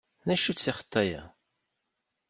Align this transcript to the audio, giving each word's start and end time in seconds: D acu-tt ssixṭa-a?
D 0.25 0.29
acu-tt 0.33 0.61
ssixṭa-a? 0.63 1.21